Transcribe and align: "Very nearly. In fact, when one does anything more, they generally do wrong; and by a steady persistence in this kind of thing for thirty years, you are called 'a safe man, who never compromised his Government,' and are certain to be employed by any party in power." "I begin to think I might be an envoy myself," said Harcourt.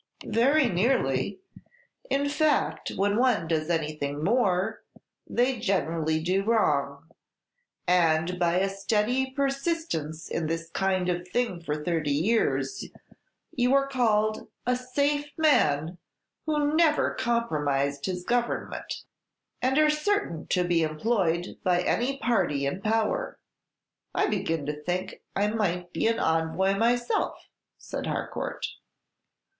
"Very 0.25 0.67
nearly. 0.67 1.41
In 2.09 2.27
fact, 2.27 2.89
when 2.95 3.17
one 3.17 3.47
does 3.47 3.69
anything 3.69 4.23
more, 4.23 4.83
they 5.27 5.59
generally 5.59 6.19
do 6.19 6.41
wrong; 6.43 7.11
and 7.87 8.39
by 8.39 8.55
a 8.55 8.67
steady 8.67 9.29
persistence 9.29 10.27
in 10.27 10.47
this 10.47 10.71
kind 10.71 11.07
of 11.07 11.27
thing 11.27 11.61
for 11.61 11.75
thirty 11.83 12.09
years, 12.09 12.85
you 13.51 13.75
are 13.75 13.85
called 13.85 14.47
'a 14.65 14.75
safe 14.75 15.29
man, 15.37 15.99
who 16.47 16.75
never 16.75 17.13
compromised 17.13 18.07
his 18.07 18.23
Government,' 18.23 19.03
and 19.61 19.77
are 19.77 19.91
certain 19.91 20.47
to 20.47 20.63
be 20.63 20.81
employed 20.81 21.59
by 21.63 21.83
any 21.83 22.17
party 22.17 22.65
in 22.65 22.81
power." 22.81 23.37
"I 24.15 24.25
begin 24.25 24.65
to 24.65 24.81
think 24.83 25.21
I 25.35 25.49
might 25.49 25.93
be 25.93 26.07
an 26.07 26.17
envoy 26.19 26.73
myself," 26.75 27.35
said 27.77 28.07
Harcourt. 28.07 28.65